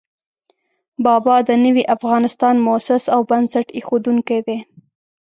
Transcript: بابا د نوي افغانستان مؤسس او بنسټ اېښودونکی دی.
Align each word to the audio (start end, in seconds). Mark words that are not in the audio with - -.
بابا 1.05 1.35
د 1.47 1.49
نوي 1.65 1.83
افغانستان 1.95 2.55
مؤسس 2.65 3.03
او 3.15 3.21
بنسټ 3.29 3.67
اېښودونکی 3.77 4.39
دی. 4.47 4.57